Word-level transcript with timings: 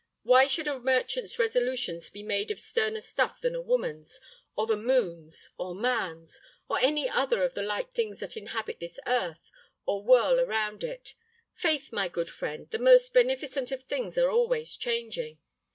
Why 0.23 0.47
should 0.47 0.67
a 0.67 0.79
merchant's 0.79 1.37
resolutions 1.37 2.09
be 2.09 2.23
made 2.23 2.49
of 2.49 2.59
sterner 2.59 3.01
stuff 3.01 3.39
than 3.39 3.53
a 3.53 3.61
woman's, 3.61 4.19
or 4.55 4.65
the 4.65 4.75
moon's, 4.75 5.49
or 5.59 5.75
man's, 5.75 6.41
or 6.67 6.79
any 6.79 7.07
other 7.07 7.43
of 7.43 7.53
the 7.53 7.61
light 7.61 7.91
things 7.93 8.19
that 8.19 8.35
inhabit 8.35 8.79
this 8.79 8.99
earth, 9.05 9.51
or 9.85 10.01
whirl 10.03 10.39
around 10.39 10.83
it? 10.83 11.13
Faith, 11.53 11.91
my 11.93 12.07
good 12.07 12.31
friend, 12.31 12.67
the 12.71 12.79
most 12.79 13.13
beneficent 13.13 13.71
of 13.71 13.83
things 13.83 14.17
are 14.17 14.31
always 14.31 14.75
changing. 14.75 15.37